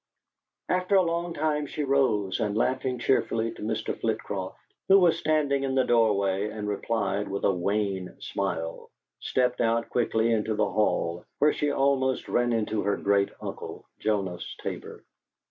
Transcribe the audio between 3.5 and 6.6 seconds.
to Mr. Flitcroft, who was standing in the doorway